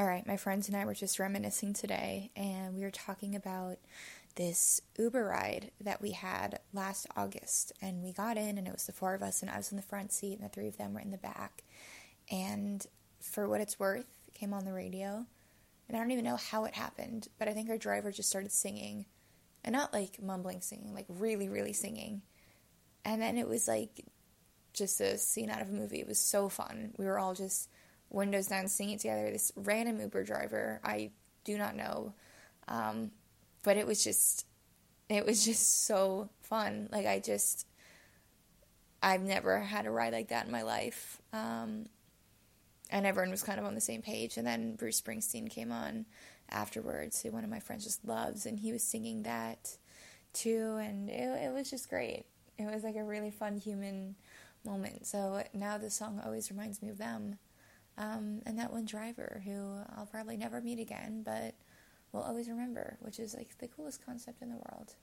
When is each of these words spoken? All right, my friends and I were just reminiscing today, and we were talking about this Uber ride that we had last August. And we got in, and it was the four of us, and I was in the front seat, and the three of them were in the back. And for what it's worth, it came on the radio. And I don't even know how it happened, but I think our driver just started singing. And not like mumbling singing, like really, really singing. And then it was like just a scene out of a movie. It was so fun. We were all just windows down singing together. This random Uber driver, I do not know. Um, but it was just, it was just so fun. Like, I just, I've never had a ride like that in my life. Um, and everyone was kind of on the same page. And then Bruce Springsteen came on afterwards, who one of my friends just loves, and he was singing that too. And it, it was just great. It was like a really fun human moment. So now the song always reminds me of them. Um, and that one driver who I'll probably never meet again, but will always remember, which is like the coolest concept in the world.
All 0.00 0.06
right, 0.06 0.26
my 0.26 0.38
friends 0.38 0.66
and 0.66 0.74
I 0.74 0.86
were 0.86 0.94
just 0.94 1.18
reminiscing 1.18 1.74
today, 1.74 2.30
and 2.34 2.74
we 2.74 2.84
were 2.84 2.90
talking 2.90 3.36
about 3.36 3.76
this 4.34 4.80
Uber 4.98 5.26
ride 5.26 5.72
that 5.78 6.00
we 6.00 6.12
had 6.12 6.58
last 6.72 7.06
August. 7.16 7.74
And 7.82 8.02
we 8.02 8.14
got 8.14 8.38
in, 8.38 8.56
and 8.56 8.66
it 8.66 8.72
was 8.72 8.86
the 8.86 8.94
four 8.94 9.12
of 9.12 9.22
us, 9.22 9.42
and 9.42 9.50
I 9.50 9.58
was 9.58 9.70
in 9.72 9.76
the 9.76 9.82
front 9.82 10.10
seat, 10.10 10.38
and 10.38 10.42
the 10.42 10.48
three 10.48 10.68
of 10.68 10.78
them 10.78 10.94
were 10.94 11.00
in 11.00 11.10
the 11.10 11.18
back. 11.18 11.64
And 12.30 12.86
for 13.20 13.46
what 13.46 13.60
it's 13.60 13.78
worth, 13.78 14.06
it 14.26 14.32
came 14.32 14.54
on 14.54 14.64
the 14.64 14.72
radio. 14.72 15.26
And 15.86 15.94
I 15.94 16.00
don't 16.00 16.12
even 16.12 16.24
know 16.24 16.36
how 16.36 16.64
it 16.64 16.74
happened, 16.74 17.28
but 17.38 17.48
I 17.48 17.52
think 17.52 17.68
our 17.68 17.76
driver 17.76 18.10
just 18.10 18.30
started 18.30 18.52
singing. 18.52 19.04
And 19.64 19.74
not 19.74 19.92
like 19.92 20.22
mumbling 20.22 20.62
singing, 20.62 20.94
like 20.94 21.08
really, 21.10 21.50
really 21.50 21.74
singing. 21.74 22.22
And 23.04 23.20
then 23.20 23.36
it 23.36 23.46
was 23.46 23.68
like 23.68 24.06
just 24.72 24.98
a 25.02 25.18
scene 25.18 25.50
out 25.50 25.60
of 25.60 25.68
a 25.68 25.72
movie. 25.72 26.00
It 26.00 26.08
was 26.08 26.18
so 26.18 26.48
fun. 26.48 26.94
We 26.96 27.04
were 27.04 27.18
all 27.18 27.34
just 27.34 27.68
windows 28.10 28.48
down 28.48 28.68
singing 28.68 28.98
together. 28.98 29.30
This 29.30 29.52
random 29.56 30.00
Uber 30.00 30.24
driver, 30.24 30.80
I 30.84 31.10
do 31.44 31.56
not 31.56 31.76
know. 31.76 32.12
Um, 32.68 33.10
but 33.62 33.76
it 33.76 33.86
was 33.86 34.04
just, 34.04 34.46
it 35.08 35.24
was 35.24 35.44
just 35.44 35.86
so 35.86 36.28
fun. 36.42 36.88
Like, 36.92 37.06
I 37.06 37.20
just, 37.20 37.66
I've 39.02 39.22
never 39.22 39.58
had 39.58 39.86
a 39.86 39.90
ride 39.90 40.12
like 40.12 40.28
that 40.28 40.46
in 40.46 40.52
my 40.52 40.62
life. 40.62 41.20
Um, 41.32 41.86
and 42.90 43.06
everyone 43.06 43.30
was 43.30 43.42
kind 43.42 43.58
of 43.58 43.64
on 43.64 43.74
the 43.74 43.80
same 43.80 44.02
page. 44.02 44.36
And 44.36 44.46
then 44.46 44.76
Bruce 44.76 45.00
Springsteen 45.00 45.48
came 45.48 45.72
on 45.72 46.06
afterwards, 46.50 47.22
who 47.22 47.30
one 47.30 47.44
of 47.44 47.50
my 47.50 47.60
friends 47.60 47.84
just 47.84 48.04
loves, 48.04 48.46
and 48.46 48.58
he 48.58 48.72
was 48.72 48.82
singing 48.82 49.22
that 49.22 49.76
too. 50.32 50.78
And 50.82 51.08
it, 51.08 51.44
it 51.44 51.52
was 51.52 51.70
just 51.70 51.88
great. 51.88 52.24
It 52.58 52.66
was 52.66 52.82
like 52.82 52.96
a 52.96 53.04
really 53.04 53.30
fun 53.30 53.56
human 53.56 54.16
moment. 54.64 55.06
So 55.06 55.42
now 55.54 55.78
the 55.78 55.90
song 55.90 56.20
always 56.24 56.50
reminds 56.50 56.82
me 56.82 56.88
of 56.90 56.98
them. 56.98 57.38
Um, 58.00 58.40
and 58.46 58.58
that 58.58 58.72
one 58.72 58.86
driver 58.86 59.42
who 59.44 59.76
I'll 59.94 60.06
probably 60.06 60.38
never 60.38 60.62
meet 60.62 60.80
again, 60.80 61.22
but 61.22 61.54
will 62.12 62.22
always 62.22 62.48
remember, 62.48 62.96
which 63.00 63.18
is 63.20 63.34
like 63.34 63.58
the 63.58 63.68
coolest 63.68 64.04
concept 64.04 64.40
in 64.40 64.48
the 64.48 64.56
world. 64.56 64.94